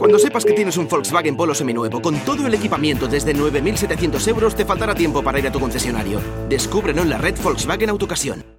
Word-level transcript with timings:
Cuando 0.00 0.18
sepas 0.18 0.46
que 0.46 0.54
tienes 0.54 0.78
un 0.78 0.88
Volkswagen 0.88 1.36
Polo 1.36 1.54
seminuevo 1.54 2.00
con 2.00 2.18
todo 2.20 2.46
el 2.46 2.54
equipamiento 2.54 3.06
desde 3.06 3.36
9.700 3.36 4.28
euros, 4.28 4.54
te 4.54 4.64
faltará 4.64 4.94
tiempo 4.94 5.22
para 5.22 5.38
ir 5.38 5.46
a 5.46 5.52
tu 5.52 5.60
concesionario. 5.60 6.22
Descúbrelo 6.48 7.02
en 7.02 7.10
la 7.10 7.18
red 7.18 7.34
Volkswagen 7.42 7.90
Autocasión. 7.90 8.49